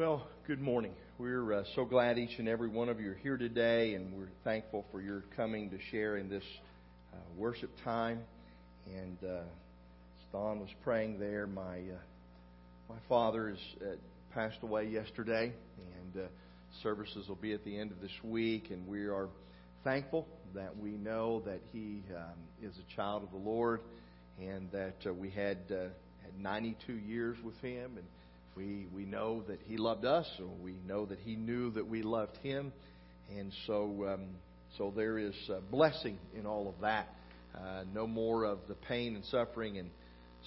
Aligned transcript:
Well, 0.00 0.26
good 0.46 0.62
morning. 0.62 0.94
We're 1.18 1.52
uh, 1.52 1.64
so 1.74 1.84
glad 1.84 2.16
each 2.16 2.38
and 2.38 2.48
every 2.48 2.68
one 2.70 2.88
of 2.88 3.02
you 3.02 3.10
are 3.10 3.20
here 3.22 3.36
today, 3.36 3.92
and 3.92 4.14
we're 4.14 4.30
thankful 4.44 4.86
for 4.90 5.02
your 5.02 5.24
coming 5.36 5.68
to 5.68 5.78
share 5.90 6.16
in 6.16 6.30
this 6.30 6.42
uh, 7.12 7.18
worship 7.36 7.68
time. 7.84 8.20
And 8.86 9.18
uh, 9.22 9.40
as 9.40 10.24
Don 10.32 10.58
was 10.58 10.70
praying 10.82 11.18
there, 11.20 11.46
my 11.46 11.80
uh, 11.80 11.98
my 12.88 12.96
father 13.10 13.50
has 13.50 13.58
uh, 13.82 13.96
passed 14.32 14.56
away 14.62 14.86
yesterday, 14.86 15.52
and 15.76 16.24
uh, 16.24 16.28
services 16.82 17.28
will 17.28 17.36
be 17.36 17.52
at 17.52 17.62
the 17.66 17.78
end 17.78 17.92
of 17.92 18.00
this 18.00 18.24
week, 18.24 18.70
and 18.70 18.88
we 18.88 19.00
are 19.00 19.28
thankful 19.84 20.26
that 20.54 20.74
we 20.78 20.92
know 20.92 21.42
that 21.44 21.60
he 21.74 22.00
um, 22.16 22.38
is 22.62 22.72
a 22.78 22.96
child 22.96 23.22
of 23.22 23.30
the 23.32 23.50
Lord, 23.50 23.82
and 24.40 24.72
that 24.72 24.96
uh, 25.04 25.12
we 25.12 25.28
had 25.28 25.58
had 25.68 26.40
92 26.40 26.94
years 26.94 27.36
with 27.44 27.60
him, 27.60 27.98
and 27.98 28.06
we, 28.56 28.86
we 28.94 29.04
know 29.04 29.42
that 29.48 29.60
He 29.66 29.76
loved 29.76 30.04
us, 30.04 30.26
or 30.38 30.48
we 30.62 30.74
know 30.86 31.06
that 31.06 31.18
He 31.20 31.36
knew 31.36 31.70
that 31.72 31.86
we 31.86 32.02
loved 32.02 32.36
Him. 32.38 32.72
And 33.36 33.52
so, 33.66 34.06
um, 34.08 34.26
so 34.76 34.92
there 34.94 35.18
is 35.18 35.34
blessing 35.70 36.18
in 36.36 36.46
all 36.46 36.68
of 36.68 36.74
that. 36.82 37.08
Uh, 37.54 37.84
no 37.92 38.06
more 38.06 38.44
of 38.44 38.58
the 38.68 38.74
pain 38.74 39.16
and 39.16 39.24
suffering 39.24 39.78
and 39.78 39.90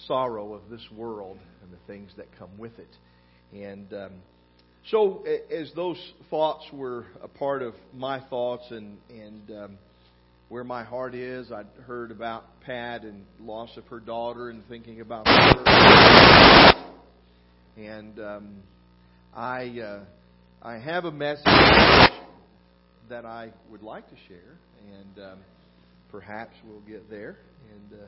sorrow 0.06 0.54
of 0.54 0.62
this 0.70 0.84
world 0.94 1.38
and 1.62 1.72
the 1.72 1.78
things 1.86 2.10
that 2.16 2.26
come 2.38 2.56
with 2.58 2.72
it. 2.78 2.88
And 3.52 3.92
um, 3.92 4.12
so, 4.90 5.24
as 5.50 5.70
those 5.74 5.96
thoughts 6.28 6.64
were 6.72 7.06
a 7.22 7.28
part 7.28 7.62
of 7.62 7.74
my 7.94 8.20
thoughts 8.28 8.64
and, 8.70 8.98
and 9.08 9.50
um, 9.50 9.78
where 10.48 10.64
my 10.64 10.84
heart 10.84 11.14
is, 11.14 11.50
I'd 11.50 11.66
heard 11.86 12.10
about 12.10 12.60
Pat 12.60 13.02
and 13.02 13.24
loss 13.40 13.70
of 13.76 13.86
her 13.86 14.00
daughter 14.00 14.50
and 14.50 14.62
thinking 14.68 15.00
about 15.00 15.26
her 15.26 16.43
and 17.76 18.18
um, 18.20 18.62
I 19.34 19.80
uh, 19.80 20.00
I 20.62 20.78
have 20.78 21.04
a 21.04 21.12
message 21.12 21.44
that 23.08 23.24
I 23.24 23.52
would 23.70 23.82
like 23.82 24.08
to 24.08 24.16
share, 24.28 24.58
and 24.92 25.24
um, 25.24 25.38
perhaps 26.10 26.54
we'll 26.66 26.80
get 26.80 27.10
there, 27.10 27.36
and 27.72 28.00
uh, 28.00 28.06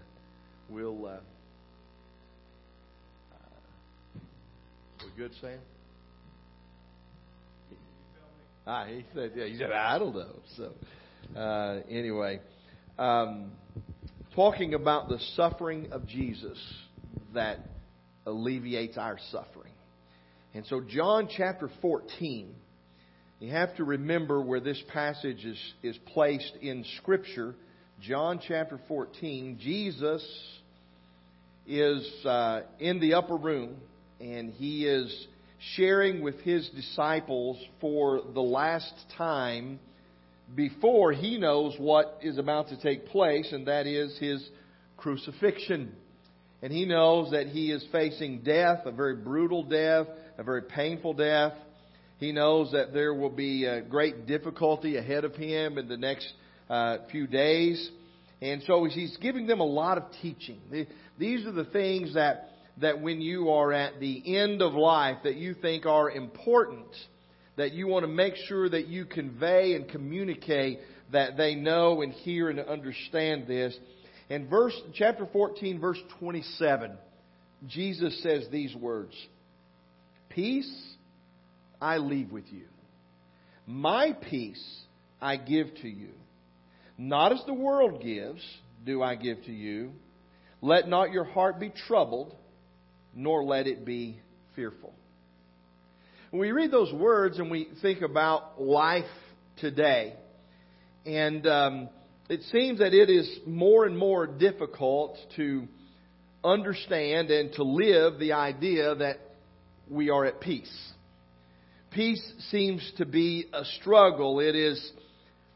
we'll. 0.70 1.06
Uh, 1.06 1.10
uh, 3.32 4.20
we 5.04 5.10
good, 5.16 5.32
Sam? 5.40 5.58
Ah, 8.68 8.84
he 8.86 9.04
said, 9.14 9.30
yeah, 9.36 9.44
he 9.44 9.56
said, 9.56 9.70
I 9.70 9.96
don't 9.96 10.14
know. 10.14 10.40
So, 10.56 11.38
uh, 11.38 11.82
anyway, 11.88 12.40
um, 12.98 13.52
talking 14.34 14.74
about 14.74 15.08
the 15.08 15.20
suffering 15.36 15.92
of 15.92 16.06
Jesus 16.08 16.58
that 17.32 17.60
alleviates 18.26 18.98
our 18.98 19.18
suffering. 19.30 19.72
And 20.54 20.66
so, 20.66 20.80
John 20.80 21.28
chapter 21.34 21.70
14, 21.80 22.54
you 23.40 23.50
have 23.50 23.76
to 23.76 23.84
remember 23.84 24.40
where 24.42 24.60
this 24.60 24.82
passage 24.92 25.44
is, 25.44 25.58
is 25.82 25.98
placed 26.12 26.52
in 26.60 26.84
Scripture. 26.98 27.54
John 28.00 28.40
chapter 28.46 28.80
14, 28.88 29.58
Jesus 29.60 30.26
is 31.66 32.08
uh, 32.24 32.62
in 32.78 33.00
the 33.00 33.14
upper 33.14 33.36
room 33.36 33.76
and 34.20 34.52
he 34.52 34.86
is 34.86 35.26
sharing 35.74 36.22
with 36.22 36.40
his 36.40 36.68
disciples 36.70 37.58
for 37.80 38.22
the 38.34 38.40
last 38.40 38.92
time 39.16 39.78
before 40.54 41.12
he 41.12 41.38
knows 41.38 41.74
what 41.78 42.20
is 42.22 42.38
about 42.38 42.68
to 42.68 42.80
take 42.80 43.06
place, 43.06 43.52
and 43.52 43.66
that 43.66 43.86
is 43.86 44.16
his 44.18 44.48
crucifixion. 44.96 45.92
And 46.66 46.74
he 46.74 46.84
knows 46.84 47.30
that 47.30 47.46
he 47.46 47.70
is 47.70 47.86
facing 47.92 48.40
death, 48.40 48.86
a 48.86 48.90
very 48.90 49.14
brutal 49.14 49.62
death, 49.62 50.08
a 50.36 50.42
very 50.42 50.62
painful 50.62 51.14
death. 51.14 51.52
He 52.18 52.32
knows 52.32 52.72
that 52.72 52.92
there 52.92 53.14
will 53.14 53.30
be 53.30 53.82
great 53.88 54.26
difficulty 54.26 54.96
ahead 54.96 55.24
of 55.24 55.36
him 55.36 55.78
in 55.78 55.86
the 55.86 55.96
next 55.96 56.26
uh, 56.68 56.96
few 57.12 57.28
days. 57.28 57.88
And 58.42 58.64
so 58.66 58.82
he's 58.82 59.16
giving 59.18 59.46
them 59.46 59.60
a 59.60 59.64
lot 59.64 59.96
of 59.96 60.06
teaching. 60.20 60.58
These 61.16 61.46
are 61.46 61.52
the 61.52 61.66
things 61.66 62.14
that, 62.14 62.48
that 62.80 63.00
when 63.00 63.20
you 63.20 63.50
are 63.50 63.72
at 63.72 64.00
the 64.00 64.36
end 64.36 64.60
of 64.60 64.74
life 64.74 65.18
that 65.22 65.36
you 65.36 65.54
think 65.54 65.86
are 65.86 66.10
important, 66.10 66.88
that 67.56 67.74
you 67.74 67.86
want 67.86 68.02
to 68.02 68.10
make 68.10 68.34
sure 68.48 68.68
that 68.68 68.88
you 68.88 69.04
convey 69.04 69.74
and 69.74 69.88
communicate 69.88 70.80
that 71.12 71.36
they 71.36 71.54
know 71.54 72.02
and 72.02 72.12
hear 72.12 72.50
and 72.50 72.58
understand 72.58 73.46
this. 73.46 73.78
In 74.28 74.48
verse, 74.48 74.78
chapter 74.94 75.26
14, 75.32 75.80
verse 75.80 75.98
27, 76.18 76.92
Jesus 77.66 78.22
says 78.22 78.46
these 78.50 78.74
words 78.74 79.14
Peace 80.28 80.94
I 81.80 81.98
leave 81.98 82.32
with 82.32 82.46
you, 82.50 82.64
my 83.66 84.16
peace 84.28 84.80
I 85.20 85.36
give 85.36 85.68
to 85.82 85.88
you. 85.88 86.10
Not 86.98 87.32
as 87.32 87.42
the 87.46 87.54
world 87.54 88.02
gives, 88.02 88.42
do 88.84 89.02
I 89.02 89.16
give 89.16 89.44
to 89.44 89.52
you. 89.52 89.92
Let 90.62 90.88
not 90.88 91.12
your 91.12 91.24
heart 91.24 91.60
be 91.60 91.72
troubled, 91.86 92.34
nor 93.14 93.44
let 93.44 93.66
it 93.66 93.84
be 93.84 94.20
fearful. 94.54 94.94
When 96.30 96.40
we 96.40 96.50
read 96.50 96.70
those 96.70 96.92
words 96.92 97.38
and 97.38 97.50
we 97.50 97.68
think 97.82 98.02
about 98.02 98.60
life 98.60 99.04
today, 99.58 100.14
and 101.04 101.46
um, 101.46 101.88
it 102.28 102.42
seems 102.50 102.80
that 102.80 102.92
it 102.92 103.08
is 103.08 103.38
more 103.46 103.86
and 103.86 103.96
more 103.96 104.26
difficult 104.26 105.16
to 105.36 105.68
understand 106.42 107.30
and 107.30 107.52
to 107.54 107.62
live 107.62 108.18
the 108.18 108.32
idea 108.32 108.94
that 108.96 109.18
we 109.88 110.10
are 110.10 110.24
at 110.24 110.40
peace. 110.40 110.92
Peace 111.92 112.22
seems 112.50 112.92
to 112.98 113.06
be 113.06 113.46
a 113.52 113.64
struggle. 113.80 114.40
It 114.40 114.56
is 114.56 114.92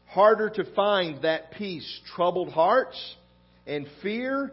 harder 0.07 0.49
to 0.49 0.73
find 0.73 1.21
that 1.23 1.51
peace. 1.51 1.87
Troubled 2.15 2.49
hearts 2.49 3.15
and 3.67 3.85
fear 4.01 4.51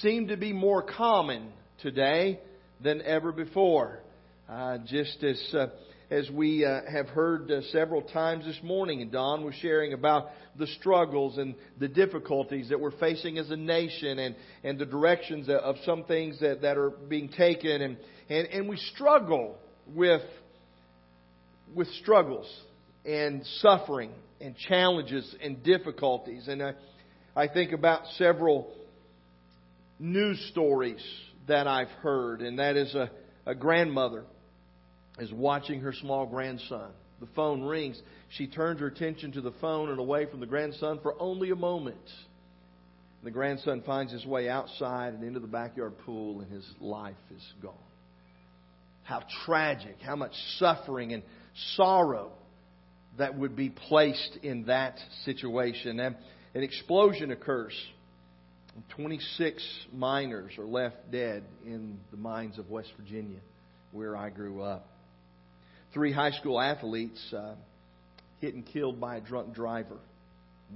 seem 0.00 0.28
to 0.28 0.36
be 0.36 0.52
more 0.52 0.82
common 0.82 1.52
today 1.82 2.40
than 2.82 3.00
ever 3.02 3.32
before. 3.32 4.00
Uh, 4.48 4.78
just 4.86 5.22
as 5.22 5.54
uh, 5.54 5.68
as 6.10 6.28
we 6.28 6.64
uh, 6.64 6.80
have 6.90 7.08
heard 7.08 7.50
uh, 7.50 7.60
several 7.70 8.02
times 8.02 8.44
this 8.44 8.58
morning, 8.64 9.00
and 9.00 9.12
Don 9.12 9.44
was 9.44 9.54
sharing 9.56 9.92
about 9.92 10.30
the 10.58 10.66
struggles 10.66 11.38
and 11.38 11.54
the 11.78 11.86
difficulties 11.86 12.68
that 12.70 12.80
we're 12.80 12.90
facing 12.98 13.38
as 13.38 13.50
a 13.50 13.56
nation 13.56 14.18
and, 14.18 14.34
and 14.64 14.78
the 14.78 14.86
directions 14.86 15.48
of 15.48 15.76
some 15.86 16.02
things 16.04 16.40
that, 16.40 16.62
that 16.62 16.76
are 16.76 16.90
being 16.90 17.28
taken. 17.28 17.80
And, 17.80 17.96
and, 18.28 18.48
and 18.48 18.68
we 18.68 18.76
struggle 18.76 19.56
with, 19.86 20.22
with 21.76 21.86
struggles 22.02 22.50
and 23.04 23.46
suffering 23.58 24.10
and 24.40 24.56
challenges 24.56 25.32
and 25.40 25.62
difficulties. 25.62 26.48
And 26.48 26.60
I, 26.60 26.72
I 27.36 27.46
think 27.46 27.70
about 27.70 28.02
several 28.16 28.74
news 30.00 30.44
stories 30.50 31.04
that 31.46 31.68
I've 31.68 31.90
heard, 32.02 32.42
and 32.42 32.58
that 32.58 32.74
is 32.76 32.96
a, 32.96 33.10
a 33.46 33.54
grandmother 33.54 34.24
is 35.18 35.32
watching 35.32 35.80
her 35.80 35.92
small 35.92 36.26
grandson. 36.26 36.90
The 37.20 37.28
phone 37.36 37.62
rings. 37.62 38.00
She 38.30 38.46
turns 38.46 38.80
her 38.80 38.86
attention 38.86 39.32
to 39.32 39.40
the 39.40 39.52
phone 39.60 39.90
and 39.90 39.98
away 39.98 40.26
from 40.26 40.40
the 40.40 40.46
grandson 40.46 41.00
for 41.02 41.14
only 41.20 41.50
a 41.50 41.56
moment. 41.56 41.98
The 43.22 43.30
grandson 43.30 43.82
finds 43.84 44.12
his 44.12 44.24
way 44.24 44.48
outside 44.48 45.12
and 45.12 45.22
into 45.22 45.40
the 45.40 45.46
backyard 45.46 45.98
pool, 46.06 46.40
and 46.40 46.50
his 46.50 46.66
life 46.80 47.16
is 47.36 47.44
gone. 47.62 47.74
How 49.02 49.22
tragic, 49.44 49.96
how 50.00 50.16
much 50.16 50.32
suffering 50.58 51.12
and 51.12 51.22
sorrow 51.76 52.32
that 53.18 53.36
would 53.36 53.56
be 53.56 53.68
placed 53.68 54.38
in 54.42 54.66
that 54.66 54.98
situation. 55.24 56.00
And 56.00 56.16
an 56.54 56.62
explosion 56.62 57.30
occurs. 57.30 57.74
26 58.90 59.62
miners 59.92 60.52
are 60.58 60.64
left 60.64 61.10
dead 61.10 61.42
in 61.66 61.98
the 62.10 62.16
mines 62.16 62.58
of 62.58 62.70
West 62.70 62.88
Virginia, 62.96 63.40
where 63.92 64.16
I 64.16 64.30
grew 64.30 64.62
up. 64.62 64.88
Three 65.92 66.12
high 66.12 66.30
school 66.32 66.60
athletes 66.60 67.20
uh, 67.36 67.54
hit 68.40 68.54
and 68.54 68.64
killed 68.66 69.00
by 69.00 69.16
a 69.16 69.20
drunk 69.20 69.54
driver 69.54 69.98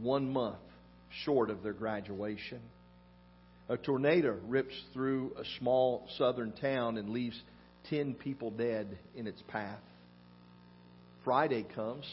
one 0.01 0.33
month 0.33 0.57
short 1.25 1.51
of 1.51 1.63
their 1.63 1.73
graduation. 1.73 2.61
A 3.69 3.77
tornado 3.77 4.39
rips 4.47 4.75
through 4.93 5.33
a 5.39 5.45
small 5.59 6.07
southern 6.19 6.53
town 6.53 6.99
and 6.99 7.11
leaves 7.11 7.41
10 7.91 8.15
people 8.15 8.51
dead 8.51 8.99
in 9.15 9.27
its 9.27 9.43
path. 9.49 9.81
Friday 11.25 11.65
comes, 11.75 12.05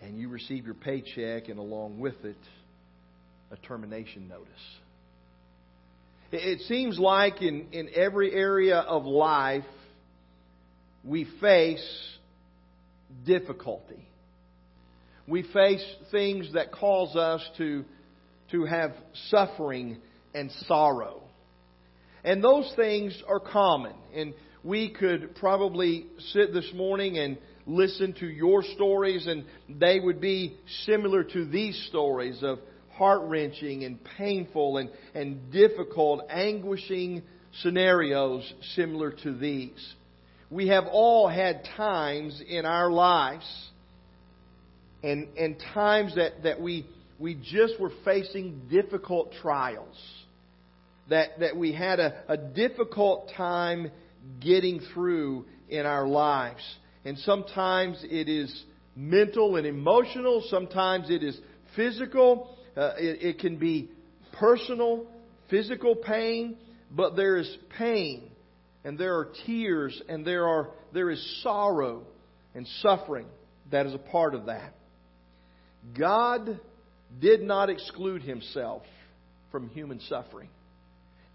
and 0.00 0.18
you 0.18 0.28
receive 0.28 0.64
your 0.64 0.74
paycheck, 0.74 1.48
and 1.48 1.58
along 1.58 1.98
with 1.98 2.24
it, 2.24 2.38
a 3.50 3.56
termination 3.66 4.28
notice. 4.28 4.48
It 6.32 6.60
seems 6.62 6.98
like 6.98 7.42
in, 7.42 7.66
in 7.72 7.90
every 7.94 8.32
area 8.32 8.78
of 8.78 9.04
life, 9.04 9.64
we 11.04 11.26
face 11.40 12.18
difficulty. 13.24 14.08
We 15.26 15.42
face 15.52 15.84
things 16.10 16.52
that 16.54 16.72
cause 16.72 17.16
us 17.16 17.46
to, 17.58 17.84
to 18.50 18.64
have 18.64 18.92
suffering 19.28 19.98
and 20.34 20.50
sorrow. 20.66 21.22
And 22.24 22.42
those 22.42 22.72
things 22.76 23.20
are 23.28 23.40
common. 23.40 23.94
And 24.14 24.34
we 24.62 24.90
could 24.90 25.36
probably 25.36 26.06
sit 26.32 26.52
this 26.52 26.70
morning 26.74 27.18
and 27.18 27.38
listen 27.66 28.12
to 28.14 28.26
your 28.26 28.62
stories, 28.62 29.26
and 29.26 29.44
they 29.68 30.00
would 30.00 30.20
be 30.20 30.56
similar 30.84 31.24
to 31.24 31.44
these 31.44 31.86
stories 31.88 32.42
of 32.42 32.58
heart 32.92 33.22
wrenching 33.22 33.84
and 33.84 33.98
painful 34.18 34.76
and, 34.76 34.90
and 35.14 35.50
difficult, 35.50 36.22
anguishing 36.28 37.22
scenarios 37.62 38.52
similar 38.74 39.12
to 39.12 39.34
these. 39.36 39.94
We 40.50 40.68
have 40.68 40.84
all 40.90 41.28
had 41.28 41.64
times 41.76 42.42
in 42.46 42.66
our 42.66 42.90
lives 42.90 43.46
and, 45.02 45.28
and 45.38 45.56
times 45.72 46.16
that, 46.16 46.42
that 46.42 46.60
we, 46.60 46.86
we 47.18 47.34
just 47.34 47.80
were 47.80 47.92
facing 48.04 48.68
difficult 48.68 49.32
trials. 49.40 49.96
That, 51.08 51.40
that 51.40 51.56
we 51.56 51.72
had 51.72 52.00
a, 52.00 52.22
a 52.28 52.36
difficult 52.36 53.30
time 53.36 53.90
getting 54.40 54.80
through 54.92 55.46
in 55.68 55.86
our 55.86 56.06
lives. 56.06 56.62
And 57.04 57.16
sometimes 57.18 58.04
it 58.04 58.28
is 58.28 58.64
mental 58.94 59.56
and 59.56 59.66
emotional, 59.66 60.42
sometimes 60.48 61.10
it 61.10 61.22
is 61.22 61.38
physical, 61.74 62.56
uh, 62.76 62.92
it, 62.98 63.22
it 63.22 63.38
can 63.38 63.56
be 63.56 63.90
personal, 64.32 65.06
physical 65.48 65.94
pain, 65.96 66.56
but 66.90 67.16
there 67.16 67.36
is 67.38 67.56
pain 67.78 68.29
and 68.84 68.98
there 68.98 69.16
are 69.16 69.28
tears 69.46 70.00
and 70.08 70.24
there 70.26 70.48
are 70.48 70.70
there 70.92 71.10
is 71.10 71.40
sorrow 71.42 72.02
and 72.54 72.66
suffering 72.80 73.26
that 73.70 73.86
is 73.86 73.94
a 73.94 73.98
part 73.98 74.34
of 74.34 74.46
that. 74.46 74.74
God 75.98 76.58
did 77.20 77.42
not 77.42 77.70
exclude 77.70 78.22
himself 78.22 78.82
from 79.50 79.68
human 79.68 80.00
suffering. 80.00 80.48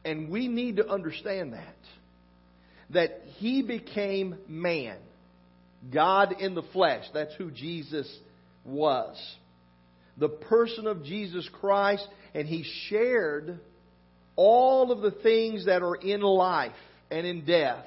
And 0.03 0.29
we 0.29 0.47
need 0.47 0.77
to 0.77 0.87
understand 0.87 1.53
that. 1.53 1.75
That 2.91 3.21
he 3.37 3.61
became 3.63 4.37
man. 4.47 4.97
God 5.91 6.35
in 6.39 6.55
the 6.55 6.63
flesh. 6.73 7.05
That's 7.13 7.33
who 7.35 7.51
Jesus 7.51 8.07
was. 8.63 9.17
The 10.17 10.29
person 10.29 10.87
of 10.87 11.03
Jesus 11.03 11.49
Christ. 11.59 12.07
And 12.33 12.47
he 12.47 12.63
shared 12.89 13.59
all 14.35 14.91
of 14.91 15.01
the 15.01 15.11
things 15.11 15.65
that 15.65 15.81
are 15.81 15.95
in 15.95 16.21
life 16.21 16.73
and 17.11 17.25
in 17.25 17.45
death. 17.45 17.85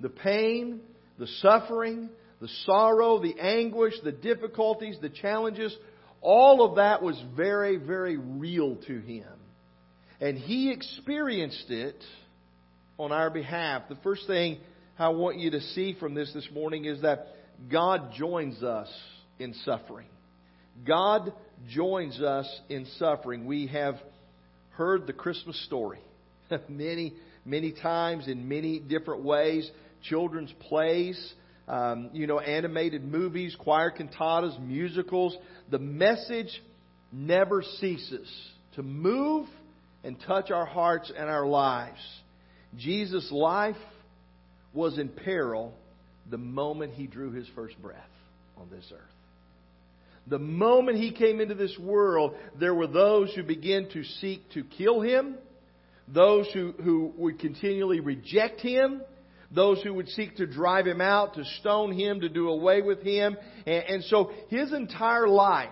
The 0.00 0.08
pain, 0.08 0.80
the 1.18 1.26
suffering, 1.40 2.08
the 2.40 2.48
sorrow, 2.64 3.20
the 3.20 3.34
anguish, 3.40 3.94
the 4.04 4.12
difficulties, 4.12 4.96
the 5.00 5.08
challenges, 5.08 5.76
all 6.20 6.64
of 6.64 6.76
that 6.76 7.02
was 7.02 7.20
very, 7.36 7.76
very 7.76 8.16
real 8.16 8.76
to 8.86 9.00
him. 9.00 9.26
And 10.20 10.36
he 10.36 10.72
experienced 10.72 11.70
it 11.70 12.02
on 12.98 13.12
our 13.12 13.30
behalf. 13.30 13.82
The 13.88 13.98
first 14.02 14.26
thing 14.26 14.58
I 14.98 15.08
want 15.10 15.38
you 15.38 15.52
to 15.52 15.60
see 15.60 15.96
from 15.98 16.14
this 16.14 16.32
this 16.34 16.48
morning 16.52 16.84
is 16.84 17.02
that 17.02 17.28
God 17.70 18.12
joins 18.16 18.62
us 18.62 18.88
in 19.38 19.54
suffering. 19.64 20.08
God 20.86 21.32
joins 21.68 22.20
us 22.20 22.46
in 22.68 22.86
suffering. 22.98 23.46
We 23.46 23.68
have 23.68 23.96
heard 24.70 25.06
the 25.06 25.12
Christmas 25.12 25.60
story 25.66 26.00
many, 26.68 27.14
many 27.48 27.72
times 27.72 28.28
in 28.28 28.48
many 28.48 28.78
different 28.78 29.24
ways. 29.24 29.70
Children's 30.02 30.52
plays, 30.68 31.34
um, 31.66 32.10
you 32.12 32.26
know, 32.26 32.38
animated 32.38 33.04
movies, 33.04 33.56
choir 33.58 33.90
cantatas, 33.90 34.60
musicals. 34.60 35.36
The 35.70 35.78
message 35.78 36.62
never 37.12 37.62
ceases 37.80 38.28
to 38.76 38.82
move 38.82 39.46
and 40.04 40.16
touch 40.26 40.50
our 40.50 40.66
hearts 40.66 41.10
and 41.16 41.28
our 41.28 41.46
lives. 41.46 42.00
Jesus' 42.76 43.30
life 43.32 43.76
was 44.72 44.98
in 44.98 45.08
peril 45.08 45.74
the 46.30 46.38
moment 46.38 46.92
he 46.92 47.06
drew 47.06 47.32
his 47.32 47.46
first 47.54 47.80
breath 47.80 47.98
on 48.56 48.68
this 48.70 48.84
earth. 48.92 49.00
The 50.26 50.38
moment 50.38 50.98
he 50.98 51.12
came 51.12 51.40
into 51.40 51.54
this 51.54 51.76
world, 51.78 52.34
there 52.60 52.74
were 52.74 52.86
those 52.86 53.32
who 53.34 53.42
began 53.42 53.88
to 53.94 54.04
seek 54.04 54.50
to 54.52 54.62
kill 54.62 55.00
him, 55.00 55.36
those 56.12 56.46
who, 56.52 56.72
who 56.82 57.12
would 57.16 57.38
continually 57.38 58.00
reject 58.00 58.60
him, 58.60 59.02
those 59.50 59.82
who 59.82 59.94
would 59.94 60.08
seek 60.08 60.36
to 60.36 60.46
drive 60.46 60.86
him 60.86 61.00
out, 61.00 61.34
to 61.34 61.44
stone 61.60 61.92
him, 61.92 62.20
to 62.20 62.28
do 62.28 62.48
away 62.48 62.82
with 62.82 63.02
him. 63.02 63.36
And, 63.66 63.84
and 63.84 64.04
so 64.04 64.30
his 64.48 64.72
entire 64.72 65.28
life, 65.28 65.68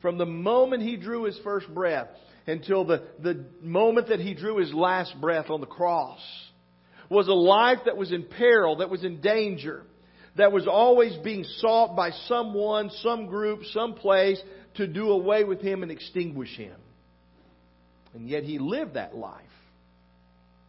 from 0.00 0.18
the 0.18 0.26
moment 0.26 0.82
he 0.82 0.96
drew 0.96 1.24
his 1.24 1.38
first 1.44 1.72
breath 1.72 2.08
until 2.46 2.84
the, 2.84 3.02
the 3.20 3.44
moment 3.62 4.08
that 4.08 4.20
he 4.20 4.34
drew 4.34 4.56
his 4.56 4.72
last 4.72 5.14
breath 5.20 5.50
on 5.50 5.60
the 5.60 5.66
cross, 5.66 6.20
was 7.08 7.28
a 7.28 7.32
life 7.32 7.80
that 7.84 7.96
was 7.96 8.10
in 8.10 8.24
peril, 8.24 8.76
that 8.76 8.90
was 8.90 9.04
in 9.04 9.20
danger, 9.20 9.84
that 10.36 10.50
was 10.50 10.66
always 10.66 11.14
being 11.18 11.44
sought 11.58 11.94
by 11.94 12.10
someone, 12.26 12.90
some 13.02 13.26
group, 13.26 13.60
some 13.72 13.94
place 13.94 14.42
to 14.74 14.86
do 14.86 15.10
away 15.10 15.44
with 15.44 15.60
him 15.60 15.82
and 15.82 15.92
extinguish 15.92 16.56
him. 16.56 16.74
And 18.14 18.28
yet 18.28 18.44
he 18.44 18.58
lived 18.58 18.94
that 18.94 19.14
life. 19.14 19.42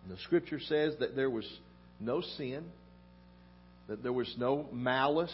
The 0.10 0.18
scripture 0.26 0.60
says 0.60 0.96
that 1.00 1.16
there 1.16 1.30
was 1.30 1.46
no 2.00 2.22
sin, 2.22 2.66
that 3.88 4.04
there 4.04 4.14
was 4.14 4.34
no 4.38 4.68
malice, 4.72 5.34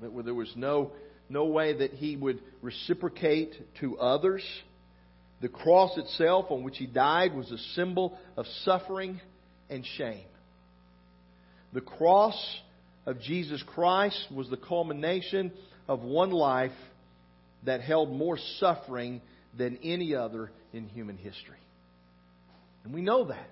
that 0.00 0.10
there 0.24 0.34
was 0.34 0.52
no, 0.56 0.92
no 1.28 1.46
way 1.46 1.76
that 1.78 1.92
he 1.92 2.16
would 2.16 2.40
reciprocate 2.62 3.54
to 3.80 3.98
others. 3.98 4.44
The 5.40 5.48
cross 5.48 5.96
itself 5.96 6.46
on 6.50 6.62
which 6.62 6.78
he 6.78 6.86
died 6.86 7.34
was 7.34 7.50
a 7.50 7.58
symbol 7.74 8.18
of 8.36 8.46
suffering 8.64 9.20
and 9.68 9.84
shame. 9.96 10.26
The 11.72 11.80
cross 11.80 12.36
of 13.06 13.20
Jesus 13.20 13.62
Christ 13.74 14.26
was 14.34 14.48
the 14.50 14.56
culmination 14.56 15.52
of 15.88 16.02
one 16.02 16.30
life 16.30 16.72
that 17.64 17.80
held 17.80 18.12
more 18.12 18.38
suffering 18.58 19.20
than 19.56 19.78
any 19.82 20.14
other 20.14 20.50
in 20.72 20.86
human 20.88 21.16
history. 21.16 21.58
And 22.84 22.94
we 22.94 23.02
know 23.02 23.24
that. 23.26 23.48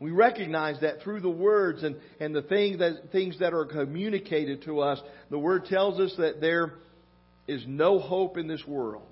We 0.00 0.10
recognize 0.12 0.80
that 0.80 1.02
through 1.02 1.20
the 1.20 1.28
words 1.30 1.82
and, 1.82 1.96
and 2.20 2.34
the 2.34 2.42
thing 2.42 2.78
that, 2.78 3.10
things 3.10 3.38
that 3.40 3.52
are 3.52 3.64
communicated 3.64 4.62
to 4.62 4.80
us. 4.80 5.00
The 5.30 5.38
Word 5.38 5.64
tells 5.64 5.98
us 5.98 6.14
that 6.18 6.40
there 6.40 6.74
is 7.48 7.64
no 7.66 7.98
hope 7.98 8.36
in 8.36 8.46
this 8.46 8.64
world 8.66 9.08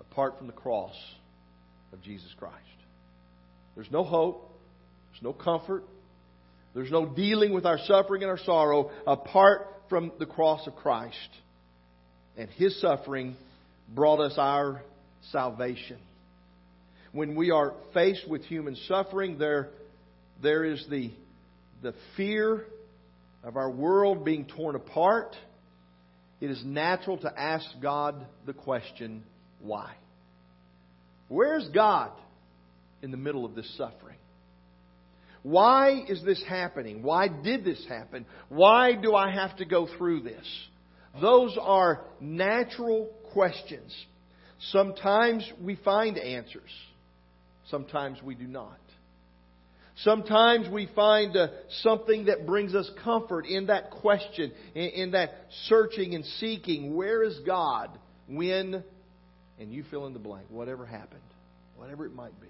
apart 0.00 0.38
from 0.38 0.46
the 0.46 0.52
cross 0.52 0.94
of 1.92 2.00
Jesus 2.02 2.32
Christ. 2.38 2.56
There's 3.74 3.90
no 3.90 4.04
hope. 4.04 4.52
There's 5.12 5.22
no 5.22 5.32
comfort. 5.32 5.84
There's 6.74 6.90
no 6.90 7.06
dealing 7.06 7.52
with 7.52 7.66
our 7.66 7.78
suffering 7.78 8.22
and 8.22 8.30
our 8.30 8.38
sorrow 8.38 8.90
apart 9.06 9.66
from 9.88 10.12
the 10.20 10.26
cross 10.26 10.64
of 10.68 10.76
Christ. 10.76 11.16
And 12.36 12.48
His 12.50 12.80
suffering 12.80 13.34
brought 13.92 14.20
us 14.20 14.34
our 14.36 14.82
salvation 15.32 15.98
when 17.12 17.34
we 17.34 17.50
are 17.50 17.74
faced 17.92 18.28
with 18.28 18.44
human 18.44 18.76
suffering, 18.86 19.38
there, 19.38 19.70
there 20.42 20.64
is 20.64 20.84
the, 20.90 21.10
the 21.82 21.94
fear 22.16 22.64
of 23.42 23.56
our 23.56 23.70
world 23.70 24.24
being 24.24 24.46
torn 24.46 24.76
apart. 24.76 25.34
It 26.40 26.50
is 26.50 26.62
natural 26.64 27.18
to 27.18 27.40
ask 27.40 27.66
God 27.82 28.26
the 28.46 28.52
question, 28.52 29.24
why? 29.60 29.92
Where's 31.28 31.68
God 31.68 32.12
in 33.02 33.10
the 33.10 33.16
middle 33.16 33.44
of 33.44 33.54
this 33.54 33.76
suffering? 33.76 34.16
Why 35.42 36.04
is 36.06 36.22
this 36.22 36.42
happening? 36.46 37.02
Why 37.02 37.28
did 37.28 37.64
this 37.64 37.84
happen? 37.88 38.26
Why 38.48 38.94
do 38.94 39.14
I 39.14 39.30
have 39.30 39.56
to 39.56 39.64
go 39.64 39.88
through 39.96 40.20
this? 40.20 40.46
Those 41.20 41.56
are 41.60 42.02
natural 42.20 43.10
questions. 43.32 43.94
Sometimes 44.70 45.50
we 45.62 45.76
find 45.76 46.18
answers. 46.18 46.70
Sometimes 47.70 48.18
we 48.22 48.34
do 48.34 48.46
not. 48.46 48.78
Sometimes 50.02 50.68
we 50.68 50.88
find 50.94 51.36
uh, 51.36 51.48
something 51.82 52.26
that 52.26 52.46
brings 52.46 52.74
us 52.74 52.90
comfort 53.04 53.44
in 53.44 53.66
that 53.66 53.90
question, 53.90 54.52
in, 54.74 54.88
in 54.88 55.10
that 55.10 55.30
searching 55.66 56.14
and 56.14 56.24
seeking. 56.38 56.94
Where 56.94 57.22
is 57.22 57.38
God 57.46 57.90
when, 58.26 58.82
and 59.58 59.72
you 59.72 59.84
fill 59.90 60.06
in 60.06 60.14
the 60.14 60.18
blank, 60.18 60.46
whatever 60.48 60.86
happened, 60.86 61.20
whatever 61.76 62.06
it 62.06 62.14
might 62.14 62.38
be. 62.40 62.46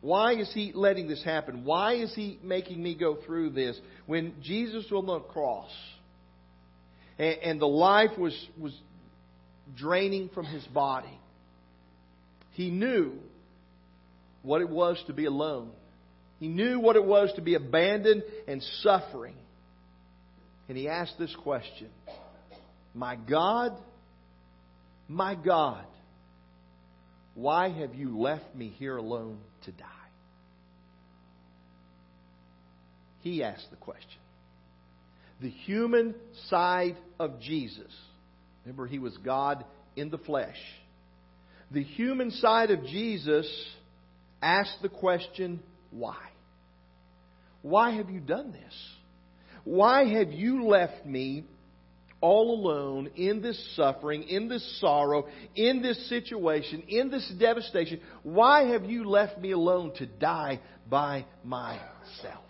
Why 0.00 0.34
is 0.34 0.50
He 0.54 0.72
letting 0.74 1.08
this 1.08 1.22
happen? 1.24 1.64
Why 1.64 1.94
is 1.94 2.14
He 2.14 2.38
making 2.42 2.82
me 2.82 2.94
go 2.94 3.18
through 3.26 3.50
this? 3.50 3.78
When 4.06 4.34
Jesus 4.42 4.86
was 4.90 4.92
on 4.92 5.06
the 5.06 5.20
cross 5.20 5.70
and, 7.18 7.38
and 7.38 7.60
the 7.60 7.66
life 7.66 8.16
was, 8.16 8.48
was 8.58 8.72
draining 9.76 10.30
from 10.30 10.46
His 10.46 10.64
body, 10.66 11.18
He 12.52 12.70
knew 12.70 13.14
what 14.42 14.60
it 14.60 14.68
was 14.68 15.02
to 15.06 15.12
be 15.12 15.24
alone. 15.24 15.70
He 16.40 16.48
knew 16.48 16.78
what 16.78 16.96
it 16.96 17.04
was 17.04 17.32
to 17.34 17.42
be 17.42 17.54
abandoned 17.54 18.22
and 18.46 18.62
suffering. 18.82 19.34
And 20.68 20.76
he 20.76 20.88
asked 20.88 21.18
this 21.18 21.34
question 21.42 21.88
My 22.94 23.16
God, 23.16 23.72
my 25.08 25.34
God, 25.34 25.84
why 27.34 27.70
have 27.70 27.94
you 27.94 28.18
left 28.18 28.54
me 28.54 28.68
here 28.78 28.96
alone 28.96 29.38
to 29.64 29.72
die? 29.72 29.86
he 33.20 33.42
asked 33.42 33.70
the 33.70 33.76
question. 33.76 34.20
The 35.40 35.50
human 35.50 36.14
side 36.48 36.96
of 37.18 37.40
Jesus. 37.40 37.92
Remember, 38.64 38.86
he 38.86 38.98
was 38.98 39.16
God 39.18 39.64
in 39.96 40.10
the 40.10 40.18
flesh. 40.18 40.56
The 41.70 41.82
human 41.82 42.30
side 42.30 42.70
of 42.70 42.84
Jesus 42.84 43.46
asked 44.42 44.78
the 44.82 44.88
question, 44.88 45.60
why? 45.90 46.16
Why 47.62 47.92
have 47.92 48.10
you 48.10 48.20
done 48.20 48.52
this? 48.52 48.74
Why 49.64 50.04
have 50.04 50.32
you 50.32 50.66
left 50.66 51.04
me 51.04 51.44
all 52.20 52.54
alone 52.54 53.10
in 53.16 53.42
this 53.42 53.76
suffering, 53.76 54.24
in 54.24 54.48
this 54.48 54.80
sorrow, 54.80 55.28
in 55.54 55.82
this 55.82 56.08
situation, 56.08 56.82
in 56.88 57.10
this 57.10 57.30
devastation? 57.38 58.00
Why 58.22 58.68
have 58.68 58.84
you 58.84 59.08
left 59.08 59.38
me 59.38 59.52
alone 59.52 59.92
to 59.96 60.06
die 60.06 60.60
by 60.88 61.26
myself? 61.44 62.44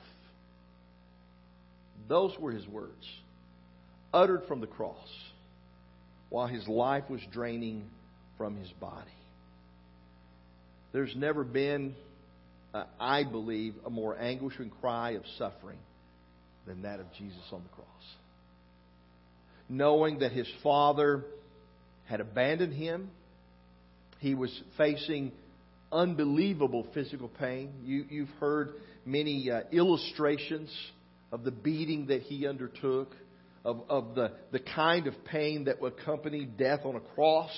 Those 2.09 2.39
were 2.39 2.53
his 2.53 2.67
words, 2.67 3.07
uttered 4.15 4.45
from 4.49 4.61
the 4.61 4.67
cross, 4.67 5.09
while 6.31 6.47
his 6.47 6.67
life 6.67 7.05
was 7.11 7.21
draining 7.33 7.85
from 8.39 8.57
his 8.57 8.71
body. 8.81 9.11
There's 10.99 11.15
never 11.15 11.45
been, 11.45 11.95
uh, 12.75 12.83
I 12.99 13.23
believe, 13.23 13.77
a 13.87 13.89
more 13.89 14.19
anguishing 14.19 14.73
cry 14.81 15.11
of 15.11 15.23
suffering 15.39 15.79
than 16.67 16.83
that 16.83 16.99
of 16.99 17.07
Jesus 17.17 17.39
on 17.53 17.63
the 17.63 17.69
cross. 17.69 17.87
Knowing 19.69 20.19
that 20.19 20.33
his 20.33 20.49
Father 20.61 21.25
had 22.07 22.21
abandoned 22.21 22.73
him, 22.73 23.11
he 24.19 24.35
was 24.35 24.51
facing 24.77 25.31
unbelievable 25.93 26.85
physical 26.93 27.29
pain. 27.29 27.71
You, 27.85 28.27
have 28.27 28.35
heard 28.41 28.71
many 29.07 29.53
uh, 29.53 29.61
illustrations 29.71 30.69
of 31.31 31.45
the 31.45 31.53
beating 31.53 32.09
that 32.09 32.23
he 32.23 32.45
undertook, 32.45 33.15
of, 33.65 33.83
of 33.89 34.17
the, 34.17 34.33
the 34.51 34.59
kind 34.59 35.07
of 35.07 35.15
pain 35.27 35.67
that 35.67 35.81
would 35.81 35.93
accompany 35.93 36.45
death 36.45 36.81
on 36.85 36.97
a 36.97 37.01
cross. 37.15 37.57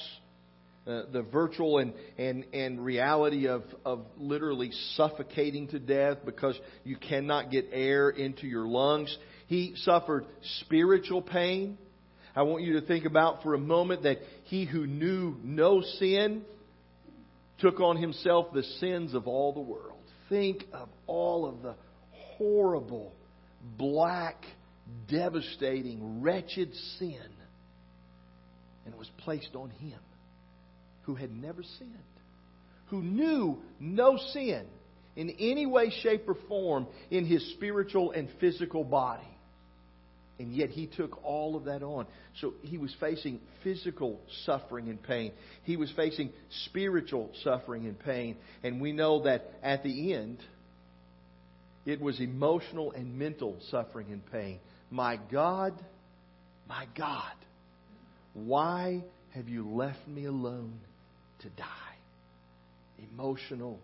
Uh, 0.86 1.02
the 1.12 1.20
virtual 1.20 1.76
and, 1.76 1.92
and, 2.16 2.46
and 2.54 2.82
reality 2.82 3.46
of, 3.46 3.62
of 3.84 4.06
literally 4.16 4.70
suffocating 4.96 5.68
to 5.68 5.78
death 5.78 6.16
because 6.24 6.58
you 6.84 6.96
cannot 6.96 7.50
get 7.50 7.68
air 7.70 8.08
into 8.08 8.46
your 8.46 8.66
lungs. 8.66 9.14
He 9.46 9.74
suffered 9.76 10.24
spiritual 10.60 11.20
pain. 11.20 11.76
I 12.34 12.44
want 12.44 12.62
you 12.62 12.80
to 12.80 12.86
think 12.86 13.04
about 13.04 13.42
for 13.42 13.52
a 13.52 13.58
moment 13.58 14.04
that 14.04 14.20
he 14.44 14.64
who 14.64 14.86
knew 14.86 15.36
no 15.44 15.82
sin 15.82 16.46
took 17.58 17.78
on 17.78 17.98
himself 17.98 18.46
the 18.54 18.62
sins 18.62 19.12
of 19.12 19.28
all 19.28 19.52
the 19.52 19.60
world. 19.60 20.00
Think 20.30 20.64
of 20.72 20.88
all 21.06 21.44
of 21.46 21.60
the 21.60 21.74
horrible, 22.38 23.12
black, 23.76 24.46
devastating, 25.10 26.22
wretched 26.22 26.74
sin. 26.98 27.20
And 28.86 28.94
it 28.94 28.98
was 28.98 29.10
placed 29.18 29.54
on 29.54 29.68
him 29.68 29.98
who 31.02 31.14
had 31.14 31.30
never 31.30 31.62
sinned, 31.62 31.94
who 32.86 33.02
knew 33.02 33.58
no 33.78 34.16
sin 34.32 34.66
in 35.16 35.30
any 35.38 35.66
way, 35.66 35.90
shape, 36.02 36.28
or 36.28 36.36
form 36.48 36.86
in 37.10 37.24
his 37.24 37.52
spiritual 37.52 38.12
and 38.12 38.28
physical 38.40 38.84
body. 38.84 39.26
And 40.38 40.54
yet 40.54 40.70
he 40.70 40.86
took 40.86 41.22
all 41.22 41.54
of 41.54 41.64
that 41.64 41.82
on. 41.82 42.06
So 42.40 42.54
he 42.62 42.78
was 42.78 42.94
facing 42.98 43.40
physical 43.62 44.18
suffering 44.46 44.88
and 44.88 45.02
pain. 45.02 45.32
He 45.64 45.76
was 45.76 45.92
facing 45.94 46.32
spiritual 46.64 47.30
suffering 47.44 47.84
and 47.84 47.98
pain. 47.98 48.38
And 48.62 48.80
we 48.80 48.92
know 48.92 49.24
that 49.24 49.52
at 49.62 49.82
the 49.82 50.14
end, 50.14 50.38
it 51.84 52.00
was 52.00 52.20
emotional 52.20 52.92
and 52.92 53.18
mental 53.18 53.58
suffering 53.70 54.06
and 54.12 54.24
pain. 54.32 54.60
My 54.90 55.20
God, 55.30 55.74
my 56.66 56.86
God, 56.96 57.34
why 58.32 59.04
have 59.34 59.48
you 59.48 59.68
left 59.68 60.08
me 60.08 60.24
alone 60.24 60.80
to 61.40 61.48
die. 61.50 61.66
Emotional, 63.12 63.78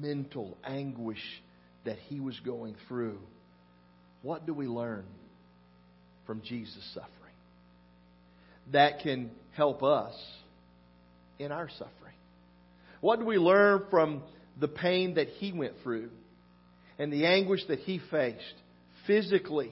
mental 0.00 0.56
anguish 0.64 1.22
that 1.84 1.96
he 2.08 2.20
was 2.20 2.38
going 2.40 2.76
through. 2.88 3.18
What 4.22 4.46
do 4.46 4.52
we 4.52 4.66
learn 4.66 5.04
from 6.26 6.42
Jesus' 6.42 6.84
suffering? 6.92 7.12
That 8.72 9.00
can 9.00 9.30
help 9.52 9.82
us 9.82 10.14
in 11.38 11.52
our 11.52 11.68
suffering. 11.70 12.14
What 13.00 13.20
do 13.20 13.24
we 13.24 13.38
learn 13.38 13.84
from 13.90 14.22
the 14.60 14.68
pain 14.68 15.14
that 15.14 15.28
he 15.28 15.52
went 15.52 15.74
through 15.82 16.10
and 16.98 17.12
the 17.12 17.26
anguish 17.26 17.60
that 17.68 17.78
he 17.80 18.00
faced 18.10 18.42
physically, 19.06 19.70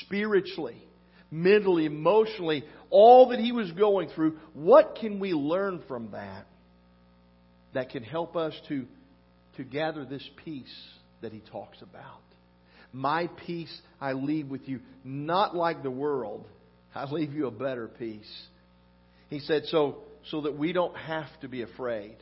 spiritually, 0.00 0.82
mentally, 1.30 1.86
emotionally, 1.86 2.64
all 2.90 3.30
that 3.30 3.38
he 3.38 3.52
was 3.52 3.70
going 3.72 4.08
through, 4.10 4.38
what 4.52 4.96
can 5.00 5.18
we 5.20 5.32
learn 5.32 5.82
from 5.88 6.10
that 6.12 6.46
that 7.72 7.90
can 7.90 8.02
help 8.02 8.36
us 8.36 8.54
to, 8.68 8.86
to 9.56 9.64
gather 9.64 10.04
this 10.04 10.26
peace 10.44 10.74
that 11.22 11.32
he 11.32 11.42
talks 11.50 11.82
about? 11.82 12.20
My 12.92 13.28
peace 13.46 13.80
I 14.00 14.12
leave 14.12 14.48
with 14.48 14.68
you, 14.68 14.80
not 15.02 15.56
like 15.56 15.82
the 15.82 15.90
world. 15.90 16.46
I 16.94 17.10
leave 17.10 17.32
you 17.32 17.48
a 17.48 17.50
better 17.50 17.88
peace. 17.88 18.30
He 19.28 19.40
said, 19.40 19.64
so, 19.66 19.98
so 20.30 20.42
that 20.42 20.56
we 20.56 20.72
don't 20.72 20.96
have 20.96 21.26
to 21.40 21.48
be 21.48 21.62
afraid, 21.62 22.16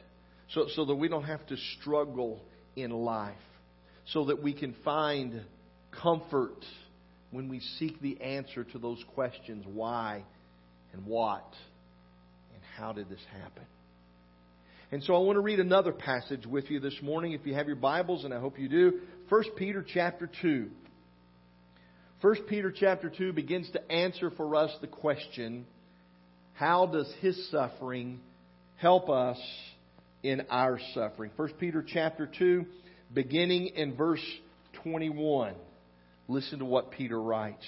so, 0.54 0.66
so 0.74 0.86
that 0.86 0.94
we 0.94 1.08
don't 1.08 1.24
have 1.24 1.46
to 1.48 1.56
struggle 1.78 2.40
in 2.74 2.90
life, 2.90 3.34
so 4.06 4.24
that 4.26 4.42
we 4.42 4.54
can 4.54 4.74
find 4.82 5.42
comfort 6.02 6.64
when 7.32 7.48
we 7.48 7.60
seek 7.78 8.00
the 8.00 8.20
answer 8.20 8.62
to 8.62 8.78
those 8.78 9.02
questions 9.14 9.64
why 9.66 10.22
and 10.92 11.04
what 11.04 11.52
and 12.54 12.62
how 12.76 12.92
did 12.92 13.08
this 13.08 13.20
happen. 13.42 13.64
And 14.92 15.02
so 15.02 15.14
I 15.14 15.18
want 15.20 15.36
to 15.36 15.40
read 15.40 15.58
another 15.58 15.92
passage 15.92 16.46
with 16.46 16.70
you 16.70 16.78
this 16.78 16.96
morning 17.02 17.32
if 17.32 17.46
you 17.46 17.54
have 17.54 17.66
your 17.66 17.76
Bibles 17.76 18.24
and 18.24 18.32
I 18.32 18.38
hope 18.38 18.58
you 18.58 18.68
do. 18.68 19.00
1 19.30 19.42
Peter 19.56 19.84
chapter 19.86 20.30
2. 20.42 20.68
1 22.20 22.34
Peter 22.48 22.70
chapter 22.70 23.10
2 23.10 23.32
begins 23.32 23.70
to 23.72 23.90
answer 23.90 24.30
for 24.30 24.54
us 24.54 24.70
the 24.82 24.86
question, 24.86 25.64
how 26.52 26.86
does 26.86 27.10
his 27.20 27.50
suffering 27.50 28.20
help 28.76 29.08
us 29.08 29.38
in 30.22 30.42
our 30.50 30.78
suffering? 30.92 31.30
1 31.36 31.48
Peter 31.58 31.82
chapter 31.86 32.30
2 32.38 32.66
beginning 33.12 33.68
in 33.68 33.96
verse 33.96 34.24
21. 34.82 35.54
Listen 36.32 36.60
to 36.60 36.64
what 36.64 36.90
Peter 36.90 37.20
writes. 37.20 37.66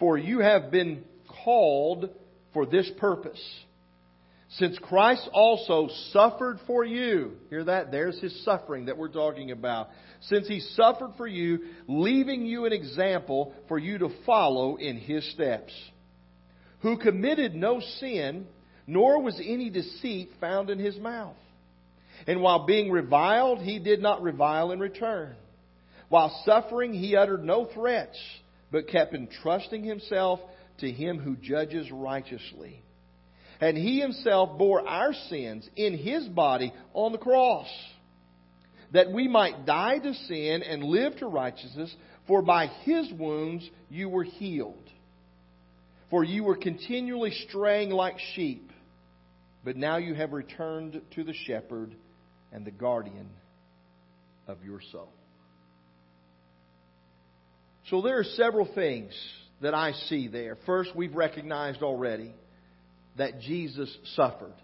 For 0.00 0.18
you 0.18 0.40
have 0.40 0.72
been 0.72 1.04
called 1.44 2.10
for 2.52 2.66
this 2.66 2.90
purpose. 2.98 3.40
Since 4.50 4.78
Christ 4.80 5.28
also 5.32 5.88
suffered 6.12 6.58
for 6.66 6.84
you, 6.84 7.32
hear 7.50 7.64
that? 7.64 7.92
There's 7.92 8.20
his 8.20 8.44
suffering 8.44 8.86
that 8.86 8.98
we're 8.98 9.08
talking 9.08 9.52
about. 9.52 9.90
Since 10.22 10.48
he 10.48 10.60
suffered 10.60 11.12
for 11.16 11.26
you, 11.26 11.60
leaving 11.86 12.46
you 12.46 12.64
an 12.64 12.72
example 12.72 13.54
for 13.68 13.78
you 13.78 13.98
to 13.98 14.10
follow 14.26 14.76
in 14.76 14.96
his 14.96 15.28
steps. 15.32 15.72
Who 16.80 16.98
committed 16.98 17.54
no 17.54 17.80
sin, 18.00 18.46
nor 18.86 19.22
was 19.22 19.40
any 19.42 19.70
deceit 19.70 20.30
found 20.40 20.68
in 20.68 20.78
his 20.78 20.98
mouth. 20.98 21.36
And 22.26 22.40
while 22.40 22.66
being 22.66 22.90
reviled, 22.90 23.60
he 23.60 23.78
did 23.78 24.02
not 24.02 24.22
revile 24.22 24.72
in 24.72 24.80
return. 24.80 25.36
While 26.14 26.42
suffering, 26.44 26.94
he 26.94 27.16
uttered 27.16 27.42
no 27.42 27.64
threats, 27.64 28.16
but 28.70 28.86
kept 28.86 29.14
entrusting 29.14 29.82
himself 29.82 30.38
to 30.78 30.88
him 30.88 31.18
who 31.18 31.34
judges 31.34 31.90
righteously. 31.90 32.84
And 33.60 33.76
he 33.76 33.98
himself 33.98 34.56
bore 34.56 34.86
our 34.86 35.12
sins 35.28 35.68
in 35.74 35.98
his 35.98 36.28
body 36.28 36.72
on 36.92 37.10
the 37.10 37.18
cross, 37.18 37.66
that 38.92 39.10
we 39.10 39.26
might 39.26 39.66
die 39.66 39.98
to 39.98 40.14
sin 40.14 40.62
and 40.62 40.84
live 40.84 41.16
to 41.16 41.26
righteousness, 41.26 41.92
for 42.28 42.42
by 42.42 42.68
his 42.84 43.12
wounds 43.12 43.68
you 43.90 44.08
were 44.08 44.22
healed. 44.22 44.88
For 46.10 46.22
you 46.22 46.44
were 46.44 46.54
continually 46.54 47.32
straying 47.48 47.90
like 47.90 48.20
sheep, 48.36 48.70
but 49.64 49.76
now 49.76 49.96
you 49.96 50.14
have 50.14 50.32
returned 50.32 51.02
to 51.16 51.24
the 51.24 51.34
shepherd 51.34 51.92
and 52.52 52.64
the 52.64 52.70
guardian 52.70 53.30
of 54.46 54.58
your 54.64 54.78
soul. 54.92 55.08
So 57.90 58.00
there 58.00 58.18
are 58.18 58.24
several 58.24 58.68
things 58.74 59.12
that 59.60 59.74
I 59.74 59.92
see 60.08 60.28
there. 60.28 60.56
First, 60.66 60.94
we've 60.96 61.14
recognized 61.14 61.82
already 61.82 62.34
that 63.16 63.40
Jesus 63.40 63.94
suffered. 64.14 64.54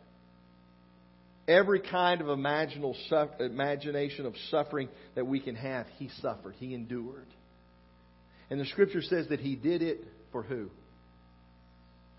Every 1.46 1.80
kind 1.80 2.20
of 2.20 2.28
imagination 2.28 4.26
of 4.26 4.34
suffering 4.50 4.88
that 5.14 5.26
we 5.26 5.40
can 5.40 5.54
have, 5.54 5.86
he 5.98 6.10
suffered. 6.20 6.54
He 6.58 6.74
endured. 6.74 7.26
And 8.50 8.60
the 8.60 8.66
scripture 8.66 9.02
says 9.02 9.28
that 9.28 9.40
he 9.40 9.54
did 9.56 9.82
it 9.82 10.04
for 10.32 10.42
who? 10.42 10.70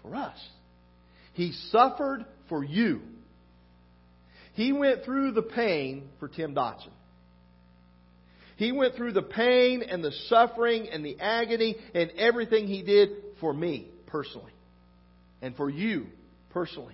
For 0.01 0.15
us. 0.15 0.37
He 1.33 1.53
suffered 1.69 2.25
for 2.49 2.63
you. 2.63 3.01
He 4.53 4.73
went 4.73 5.05
through 5.05 5.31
the 5.31 5.41
pain 5.41 6.09
for 6.19 6.27
Tim 6.27 6.53
Dotson. 6.53 6.91
He 8.61 8.71
went 8.71 8.93
through 8.93 9.13
the 9.13 9.23
pain 9.23 9.81
and 9.81 10.03
the 10.03 10.11
suffering 10.27 10.87
and 10.89 11.03
the 11.03 11.19
agony 11.19 11.77
and 11.95 12.11
everything 12.11 12.67
He 12.67 12.83
did 12.83 13.09
for 13.39 13.51
me 13.51 13.87
personally. 14.05 14.53
And 15.41 15.55
for 15.55 15.67
you 15.67 16.05
personally. 16.51 16.93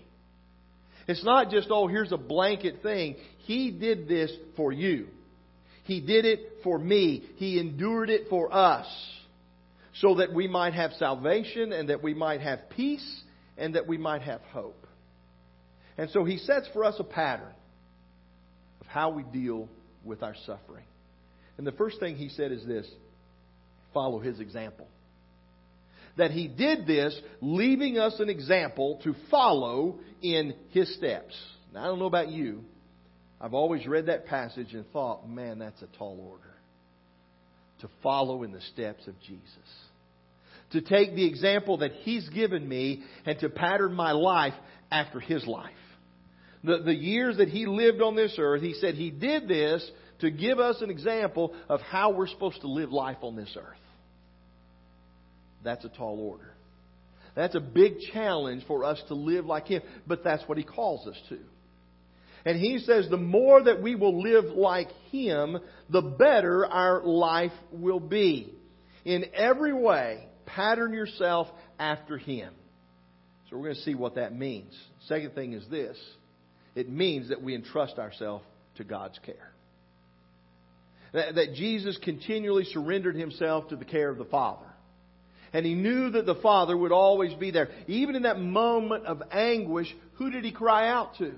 It's 1.09 1.25
not 1.25 1.49
just, 1.51 1.67
oh, 1.69 1.87
here's 1.87 2.13
a 2.13 2.17
blanket 2.17 2.75
thing. 2.83 3.17
He 3.39 3.71
did 3.71 4.07
this 4.07 4.31
for 4.55 4.71
you. 4.71 5.07
He 5.83 5.99
did 5.99 6.23
it 6.23 6.39
for 6.63 6.79
me. 6.79 7.25
He 7.35 7.59
endured 7.59 8.09
it 8.09 8.29
for 8.29 8.49
us 8.53 8.87
so 9.95 10.15
that 10.15 10.33
we 10.33 10.47
might 10.47 10.73
have 10.73 10.93
salvation 10.93 11.73
and 11.73 11.89
that 11.89 12.01
we 12.01 12.13
might 12.13 12.39
have 12.39 12.69
peace 12.77 13.21
and 13.57 13.75
that 13.75 13.87
we 13.87 13.97
might 13.97 14.21
have 14.21 14.39
hope. 14.53 14.87
And 15.97 16.09
so 16.11 16.23
he 16.23 16.37
sets 16.37 16.69
for 16.71 16.85
us 16.85 16.95
a 16.97 17.03
pattern 17.03 17.51
of 18.79 18.87
how 18.87 19.09
we 19.09 19.23
deal 19.23 19.67
with 20.05 20.23
our 20.23 20.35
suffering. 20.45 20.85
And 21.57 21.65
the 21.65 21.71
first 21.71 21.99
thing 21.99 22.15
he 22.15 22.29
said 22.29 22.51
is 22.51 22.65
this 22.65 22.87
follow 23.93 24.19
his 24.19 24.39
example. 24.39 24.87
That 26.17 26.31
he 26.31 26.47
did 26.47 26.87
this, 26.87 27.19
leaving 27.41 27.97
us 27.97 28.19
an 28.19 28.29
example 28.29 28.99
to 29.03 29.15
follow 29.29 29.99
in 30.21 30.55
his 30.71 30.93
steps. 30.95 31.35
Now, 31.73 31.83
I 31.83 31.85
don't 31.87 31.99
know 31.99 32.05
about 32.05 32.29
you. 32.29 32.63
I've 33.39 33.53
always 33.53 33.85
read 33.85 34.07
that 34.07 34.25
passage 34.25 34.73
and 34.73 34.85
thought, 34.91 35.29
man, 35.29 35.59
that's 35.59 35.81
a 35.81 35.97
tall 35.97 36.19
order. 36.29 36.43
To 37.81 37.89
follow 38.01 38.41
in 38.43 38.51
the 38.51 38.61
steps 38.73 39.05
of 39.07 39.13
Jesus. 39.21 39.43
To 40.71 40.81
take 40.81 41.15
the 41.15 41.27
example 41.27 41.77
that 41.77 41.91
He's 42.01 42.27
given 42.29 42.67
me 42.67 43.03
and 43.25 43.39
to 43.39 43.49
pattern 43.49 43.93
my 43.93 44.11
life 44.11 44.55
after 44.91 45.19
His 45.19 45.45
life. 45.45 45.71
The, 46.63 46.79
the 46.79 46.95
years 46.95 47.37
that 47.37 47.49
He 47.49 47.67
lived 47.67 48.01
on 48.01 48.15
this 48.15 48.35
earth, 48.39 48.63
He 48.63 48.73
said 48.73 48.95
He 48.95 49.11
did 49.11 49.47
this 49.47 49.87
to 50.19 50.31
give 50.31 50.59
us 50.59 50.81
an 50.81 50.89
example 50.89 51.53
of 51.69 51.81
how 51.81 52.11
we're 52.11 52.27
supposed 52.27 52.61
to 52.61 52.67
live 52.67 52.91
life 52.91 53.17
on 53.21 53.35
this 53.35 53.55
earth. 53.57 53.77
That's 55.63 55.85
a 55.85 55.89
tall 55.89 56.19
order. 56.19 56.53
That's 57.35 57.55
a 57.55 57.59
big 57.59 57.99
challenge 58.13 58.63
for 58.67 58.83
us 58.83 59.01
to 59.09 59.13
live 59.13 59.45
like 59.45 59.67
Him, 59.67 59.81
but 60.07 60.23
that's 60.23 60.43
what 60.47 60.57
He 60.57 60.63
calls 60.63 61.07
us 61.07 61.17
to. 61.29 61.37
And 62.45 62.57
He 62.59 62.79
says 62.79 63.07
the 63.09 63.17
more 63.17 63.63
that 63.63 63.81
we 63.81 63.95
will 63.95 64.21
live 64.21 64.45
like 64.45 64.89
Him, 65.11 65.57
the 65.89 66.01
better 66.01 66.65
our 66.65 67.03
life 67.03 67.51
will 67.71 67.99
be. 67.99 68.53
In 69.05 69.25
every 69.35 69.73
way, 69.73 70.25
pattern 70.45 70.93
yourself 70.93 71.47
after 71.77 72.17
Him. 72.17 72.53
So 73.49 73.57
we're 73.57 73.65
going 73.65 73.75
to 73.75 73.81
see 73.81 73.95
what 73.95 74.15
that 74.15 74.35
means. 74.35 74.73
Second 75.07 75.35
thing 75.35 75.53
is 75.53 75.63
this 75.69 75.97
it 76.75 76.89
means 76.89 77.29
that 77.29 77.41
we 77.41 77.55
entrust 77.55 77.97
ourselves 77.99 78.43
to 78.75 78.83
God's 78.83 79.19
care. 79.25 79.51
That, 81.17 81.33
that 81.33 81.55
Jesus 81.55 81.97
continually 82.03 82.63
surrendered 82.65 83.15
Himself 83.15 83.69
to 83.69 83.75
the 83.75 83.85
care 83.85 84.09
of 84.09 84.19
the 84.19 84.25
Father. 84.25 84.67
And 85.51 85.65
he 85.65 85.73
knew 85.73 86.11
that 86.11 86.27
the 86.27 86.35
Father 86.35 86.77
would 86.77 86.91
always 86.91 87.33
be 87.33 87.49
there. 87.49 87.69
Even 87.87 88.15
in 88.15 88.23
that 88.23 88.39
moment 88.39 89.07
of 89.07 89.23
anguish, 89.31 89.87
who 90.15 90.29
did 90.29 90.43
he 90.43 90.51
cry 90.51 90.89
out 90.89 91.17
to? 91.17 91.33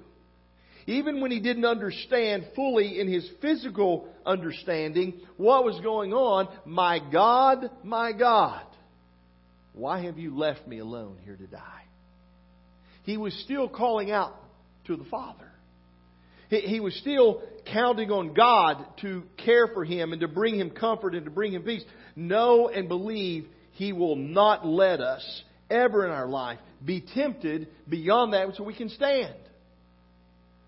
Even 0.86 1.22
when 1.22 1.32
he 1.32 1.40
didn't 1.40 1.64
understand 1.64 2.46
fully 2.56 3.00
in 3.00 3.08
his 3.08 3.26
physical 3.42 4.10
understanding 4.26 5.14
what 5.38 5.64
was 5.64 5.80
going 5.80 6.12
on, 6.12 6.50
my 6.66 7.00
God, 7.12 7.70
my 7.82 8.12
God, 8.12 8.66
why 9.72 10.04
have 10.04 10.18
you 10.18 10.36
left 10.36 10.68
me 10.68 10.80
alone 10.80 11.18
here 11.24 11.38
to 11.38 11.48
die? 11.48 11.84
He 13.04 13.16
was 13.16 13.34
still 13.46 13.70
calling 13.70 14.12
out 14.12 14.36
to 14.88 14.98
the 14.98 15.06
Father. 15.06 15.50
He 16.50 16.80
was 16.80 16.96
still 16.96 17.44
counting 17.72 18.12
on 18.12 18.34
God 18.34 18.84
to 19.02 19.24
care 19.38 19.68
for 19.68 19.86
him 19.86 20.14
and 20.14 20.22
to 20.22 20.28
bring 20.28 20.56
him 20.56 20.72
comfort 20.72 21.14
and 21.14 21.26
to 21.26 21.32
bring 21.32 21.54
him 21.54 21.62
peace. 21.62 21.84
Know 22.16 22.70
and 22.70 22.88
believe 22.88 23.48
he 23.74 23.94
will 23.94 24.16
not 24.16 24.66
let 24.66 25.00
us 25.00 25.44
ever 25.70 26.06
in 26.06 26.12
our 26.12 26.28
life 26.28 26.60
be 26.84 27.02
tempted 27.02 27.68
beyond 27.88 28.34
that 28.34 28.56
so 28.56 28.64
we 28.64 28.74
can 28.74 28.90
stand. 28.90 29.36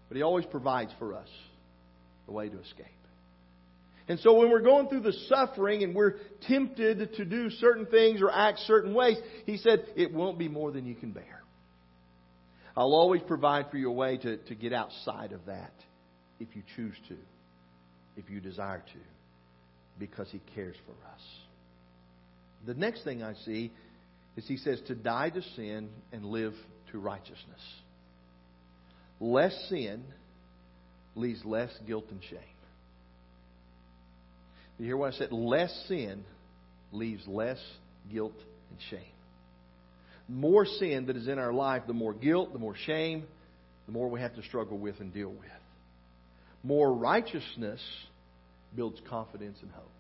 But 0.08 0.18
He 0.18 0.24
always 0.24 0.46
provides 0.46 0.92
for 1.00 1.14
us 1.14 1.28
a 2.28 2.32
way 2.32 2.50
to 2.50 2.60
escape. 2.60 2.86
And 4.08 4.20
so 4.20 4.34
when 4.34 4.50
we're 4.50 4.62
going 4.62 4.90
through 4.90 5.02
the 5.02 5.14
suffering 5.30 5.84
and 5.84 5.96
we're 5.96 6.16
tempted 6.48 7.16
to 7.16 7.26
do 7.26 7.50
certain 7.50 7.86
things 7.86 8.22
or 8.22 8.30
act 8.30 8.60
certain 8.60 8.94
ways, 8.94 9.18
He 9.46 9.58
said, 9.58 9.86
it 9.96 10.14
won't 10.14 10.38
be 10.38 10.50
more 10.50 10.72
than 10.72 10.86
you 10.86 10.96
can 10.96 11.12
bear. 11.12 11.41
I'll 12.76 12.94
always 12.94 13.22
provide 13.22 13.70
for 13.70 13.78
you 13.78 13.90
a 13.90 13.94
way 13.94 14.18
to, 14.18 14.38
to 14.38 14.56
get 14.56 14.74
outside 14.74 15.32
of 15.34 15.46
that 15.48 15.74
if 16.40 16.48
you 16.56 16.64
choose 16.76 16.96
to, 17.10 17.16
if 18.18 18.30
you 18.30 18.40
desire 18.40 18.80
to, 18.80 19.00
because 20.00 20.28
He 20.32 20.42
cares 20.56 20.76
for 20.86 20.94
us. 21.14 21.22
The 22.66 22.74
next 22.74 23.04
thing 23.04 23.24
I 23.24 23.34
see 23.46 23.72
is 24.38 24.48
he 24.48 24.58
says 24.58 24.82
to 24.88 24.96
die 24.96 25.30
to 25.30 25.42
sin 25.56 25.90
and 26.12 26.26
live 26.26 26.54
to 26.92 27.00
righteousness. 27.00 27.60
Less 29.20 29.54
sin 29.70 30.04
leaves 31.16 31.44
less 31.44 31.72
guilt 31.86 32.06
and 32.12 32.22
shame. 32.24 32.40
You 34.80 34.86
hear 34.86 34.98
what 34.98 35.14
I 35.14 35.18
said? 35.18 35.32
Less 35.32 35.72
sin 35.88 36.24
leaves 36.92 37.28
less 37.28 37.60
guilt 38.12 38.34
and 38.70 38.80
shame. 38.90 39.02
More 40.32 40.66
sin 40.66 41.08
that 41.08 41.18
is 41.18 41.28
in 41.28 41.38
our 41.40 41.52
life, 41.52 41.84
the 41.88 41.94
more 41.94 42.14
guilt, 42.14 42.54
the 42.54 42.60
more 42.60 42.76
shame, 42.86 43.26
the 43.86 43.92
more 43.92 44.08
we 44.08 44.22
have 44.22 44.34
to 44.36 44.44
struggle 44.44 44.78
with 44.78 45.00
and 45.02 45.14
deal 45.14 45.30
with. 45.30 45.50
More 46.64 46.94
righteousness 46.94 47.82
builds 48.74 49.02
confidence 49.10 49.58
and 49.62 49.70
hope. 49.72 49.92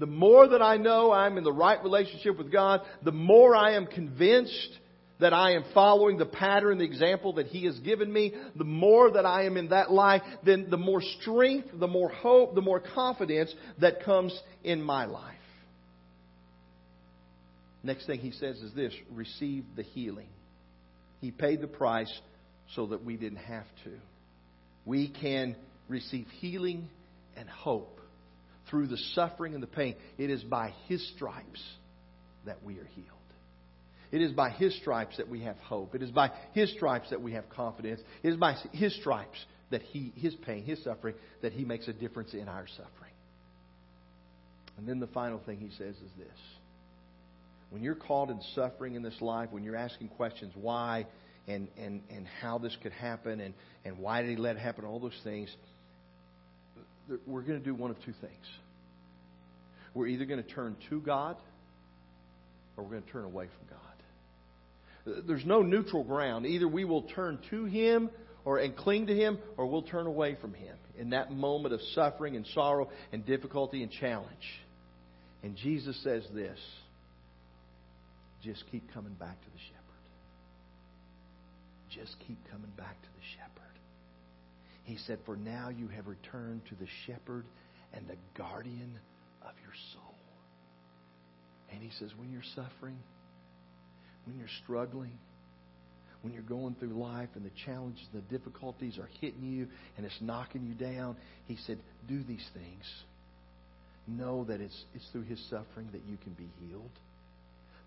The 0.00 0.06
more 0.06 0.48
that 0.48 0.60
I 0.60 0.76
know 0.76 1.12
I'm 1.12 1.38
in 1.38 1.44
the 1.44 1.52
right 1.52 1.80
relationship 1.82 2.36
with 2.36 2.50
God, 2.50 2.80
the 3.04 3.12
more 3.12 3.54
I 3.54 3.74
am 3.74 3.86
convinced 3.86 4.76
that 5.20 5.32
I 5.32 5.52
am 5.52 5.64
following 5.72 6.18
the 6.18 6.26
pattern, 6.26 6.78
the 6.78 6.84
example 6.84 7.34
that 7.34 7.46
He 7.46 7.64
has 7.66 7.78
given 7.78 8.12
me, 8.12 8.34
the 8.56 8.64
more 8.64 9.12
that 9.12 9.24
I 9.24 9.44
am 9.44 9.56
in 9.56 9.68
that 9.68 9.92
life, 9.92 10.22
then 10.44 10.66
the 10.68 10.76
more 10.76 11.00
strength, 11.20 11.68
the 11.72 11.86
more 11.86 12.08
hope, 12.08 12.56
the 12.56 12.60
more 12.60 12.80
confidence 12.80 13.54
that 13.80 14.02
comes 14.02 14.38
in 14.64 14.82
my 14.82 15.04
life. 15.06 15.35
Next 17.86 18.06
thing 18.06 18.18
He 18.18 18.32
says 18.32 18.56
is 18.56 18.74
this 18.74 18.92
receive 19.12 19.64
the 19.76 19.84
healing. 19.84 20.28
He 21.20 21.30
paid 21.30 21.60
the 21.60 21.68
price 21.68 22.12
so 22.74 22.86
that 22.86 23.04
we 23.04 23.16
didn't 23.16 23.38
have 23.38 23.66
to. 23.84 23.92
We 24.84 25.08
can 25.08 25.54
receive 25.88 26.26
healing 26.40 26.88
and 27.36 27.48
hope 27.48 28.00
through 28.68 28.88
the 28.88 28.96
suffering 29.14 29.54
and 29.54 29.62
the 29.62 29.68
pain. 29.68 29.94
It 30.18 30.30
is 30.30 30.42
by 30.42 30.74
His 30.88 31.06
stripes 31.14 31.62
that 32.44 32.64
we 32.64 32.74
are 32.74 32.88
healed. 32.94 33.06
It 34.10 34.20
is 34.20 34.32
by 34.32 34.50
His 34.50 34.76
stripes 34.78 35.18
that 35.18 35.28
we 35.28 35.42
have 35.42 35.56
hope. 35.58 35.94
It 35.94 36.02
is 36.02 36.10
by 36.10 36.32
His 36.54 36.72
stripes 36.72 37.10
that 37.10 37.22
we 37.22 37.32
have 37.32 37.48
confidence. 37.50 38.00
It 38.24 38.30
is 38.30 38.36
by 38.36 38.56
His 38.72 38.96
stripes 38.96 39.38
that 39.70 39.82
He, 39.82 40.12
His 40.16 40.34
pain, 40.34 40.64
His 40.64 40.82
suffering, 40.82 41.14
that 41.42 41.52
He 41.52 41.64
makes 41.64 41.86
a 41.86 41.92
difference 41.92 42.34
in 42.34 42.48
our 42.48 42.66
suffering. 42.66 43.12
And 44.76 44.88
then 44.88 44.98
the 44.98 45.06
final 45.06 45.38
thing 45.38 45.58
He 45.58 45.70
says 45.70 45.94
is 45.94 46.10
this. 46.18 46.38
When 47.70 47.82
you're 47.82 47.94
caught 47.94 48.30
in 48.30 48.40
suffering 48.54 48.94
in 48.94 49.02
this 49.02 49.20
life, 49.20 49.48
when 49.50 49.64
you're 49.64 49.76
asking 49.76 50.08
questions 50.08 50.52
why 50.54 51.06
and, 51.48 51.68
and, 51.76 52.02
and 52.10 52.26
how 52.40 52.58
this 52.58 52.76
could 52.82 52.92
happen 52.92 53.40
and, 53.40 53.54
and 53.84 53.98
why 53.98 54.22
did 54.22 54.30
He 54.30 54.36
let 54.36 54.56
it 54.56 54.60
happen, 54.60 54.84
all 54.84 55.00
those 55.00 55.18
things, 55.24 55.54
we're 57.26 57.42
going 57.42 57.58
to 57.58 57.64
do 57.64 57.74
one 57.74 57.90
of 57.90 57.96
two 58.04 58.14
things. 58.20 58.46
We're 59.94 60.08
either 60.08 60.24
going 60.26 60.42
to 60.42 60.48
turn 60.48 60.76
to 60.90 61.00
God 61.00 61.36
or 62.76 62.84
we're 62.84 62.90
going 62.90 63.02
to 63.02 63.10
turn 63.10 63.24
away 63.24 63.46
from 63.46 63.68
God. 63.70 65.24
There's 65.26 65.46
no 65.46 65.62
neutral 65.62 66.04
ground. 66.04 66.46
Either 66.46 66.68
we 66.68 66.84
will 66.84 67.02
turn 67.02 67.38
to 67.50 67.64
Him 67.64 68.10
or 68.44 68.58
and 68.58 68.76
cling 68.76 69.06
to 69.06 69.14
Him 69.14 69.38
or 69.56 69.66
we'll 69.66 69.82
turn 69.82 70.06
away 70.06 70.36
from 70.40 70.52
Him 70.52 70.76
in 70.98 71.10
that 71.10 71.32
moment 71.32 71.74
of 71.74 71.80
suffering 71.94 72.36
and 72.36 72.46
sorrow 72.54 72.90
and 73.12 73.24
difficulty 73.24 73.82
and 73.82 73.92
challenge. 73.92 74.26
And 75.42 75.56
Jesus 75.56 75.98
says 76.02 76.24
this 76.34 76.58
just 78.42 78.64
keep 78.70 78.92
coming 78.92 79.14
back 79.14 79.40
to 79.40 79.50
the 79.50 79.58
shepherd. 79.58 79.86
Just 81.90 82.16
keep 82.26 82.38
coming 82.50 82.70
back 82.76 83.00
to 83.00 83.08
the 83.08 83.24
shepherd. 83.36 83.66
He 84.84 84.98
said, 85.06 85.18
For 85.26 85.36
now 85.36 85.68
you 85.68 85.88
have 85.88 86.06
returned 86.06 86.62
to 86.68 86.74
the 86.76 86.86
shepherd 87.06 87.44
and 87.92 88.06
the 88.08 88.16
guardian 88.36 88.98
of 89.42 89.52
your 89.62 89.74
soul. 89.94 90.14
And 91.72 91.82
he 91.82 91.90
says, 91.98 92.10
When 92.16 92.30
you're 92.30 92.42
suffering, 92.54 92.98
when 94.26 94.38
you're 94.38 94.48
struggling, 94.62 95.18
when 96.22 96.32
you're 96.32 96.42
going 96.42 96.74
through 96.78 97.00
life 97.00 97.28
and 97.34 97.44
the 97.44 97.52
challenges 97.64 98.04
and 98.12 98.22
the 98.22 98.38
difficulties 98.38 98.98
are 98.98 99.08
hitting 99.20 99.44
you 99.44 99.68
and 99.96 100.04
it's 100.04 100.18
knocking 100.20 100.64
you 100.64 100.74
down, 100.74 101.16
he 101.46 101.56
said, 101.66 101.78
Do 102.08 102.22
these 102.22 102.44
things. 102.52 102.84
Know 104.08 104.44
that 104.44 104.60
it's, 104.60 104.84
it's 104.94 105.06
through 105.12 105.22
his 105.22 105.40
suffering 105.50 105.88
that 105.92 106.02
you 106.08 106.16
can 106.22 106.32
be 106.34 106.48
healed. 106.60 106.90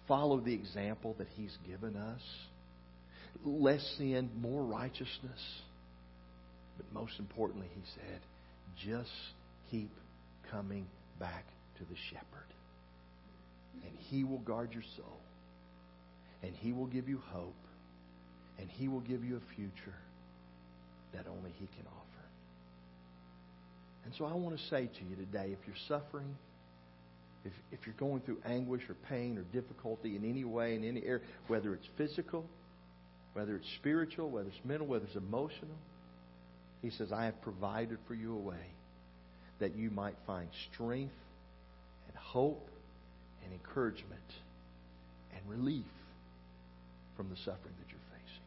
Follow 0.09 0.41
the 0.41 0.53
example 0.53 1.15
that 1.19 1.27
he's 1.37 1.55
given 1.65 1.95
us. 1.95 2.21
Less 3.45 3.95
sin, 3.97 4.29
more 4.41 4.63
righteousness. 4.63 5.39
But 6.75 6.91
most 6.91 7.13
importantly, 7.19 7.67
he 7.73 7.81
said, 7.95 8.19
just 8.85 9.11
keep 9.69 9.91
coming 10.51 10.87
back 11.19 11.45
to 11.77 11.85
the 11.85 11.95
shepherd. 12.09 12.25
And 13.85 13.93
he 14.09 14.23
will 14.23 14.39
guard 14.39 14.73
your 14.73 14.83
soul. 14.97 15.19
And 16.41 16.53
he 16.55 16.73
will 16.73 16.87
give 16.87 17.07
you 17.07 17.21
hope. 17.31 17.53
And 18.59 18.67
he 18.67 18.87
will 18.87 19.01
give 19.01 19.23
you 19.23 19.37
a 19.37 19.55
future 19.55 19.95
that 21.13 21.27
only 21.27 21.51
he 21.59 21.67
can 21.67 21.85
offer. 21.85 22.25
And 24.05 24.13
so 24.17 24.25
I 24.25 24.33
want 24.33 24.57
to 24.57 24.63
say 24.69 24.87
to 24.87 25.05
you 25.07 25.15
today 25.15 25.51
if 25.51 25.59
you're 25.67 25.75
suffering, 25.87 26.35
if, 27.45 27.54
if 27.71 27.80
you're 27.86 27.95
going 27.95 28.21
through 28.21 28.38
anguish 28.45 28.82
or 28.89 28.95
pain 29.08 29.38
or 29.38 29.43
difficulty 29.43 30.15
in 30.15 30.30
any 30.30 30.43
way, 30.43 30.75
in 30.75 30.84
any 30.84 31.04
area, 31.04 31.21
whether 31.47 31.73
it's 31.73 31.88
physical, 31.97 32.45
whether 33.34 33.56
it's 33.56 33.67
spiritual, 33.80 34.30
whether 34.30 34.49
it's 34.49 34.65
mental, 34.65 34.88
whether 34.88 35.06
it's 35.06 35.15
emotional, 35.15 35.78
he 36.82 36.89
says, 36.89 37.12
I 37.12 37.25
have 37.25 37.41
provided 37.41 37.97
for 38.08 38.13
you 38.13 38.36
a 38.36 38.39
way 38.39 38.73
that 39.60 39.75
you 39.75 39.89
might 39.89 40.15
find 40.25 40.47
strength 40.73 41.13
and 42.08 42.17
hope 42.17 42.69
and 43.43 43.54
encouragement 43.54 44.19
and 45.36 45.49
relief 45.49 45.86
from 47.15 47.30
the 47.30 47.36
suffering 47.38 47.75
that 47.80 47.89
you're 47.89 47.99
facing. 48.12 48.43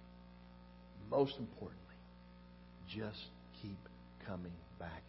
Most 1.11 1.35
importantly, 1.39 1.79
just 2.89 3.29
keep 3.61 3.79
coming 4.27 4.53
back 4.79 5.03